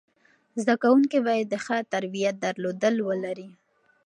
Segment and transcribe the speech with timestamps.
[0.61, 3.49] زده کوونکي باید د ښه تربیت درلودل ولري.